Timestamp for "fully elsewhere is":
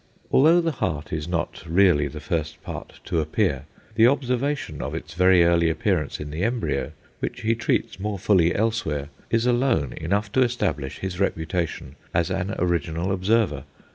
8.17-9.45